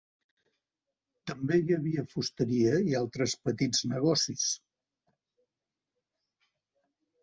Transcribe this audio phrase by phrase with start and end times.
[1.31, 4.51] També hi havia fusteria i altres petits negocis.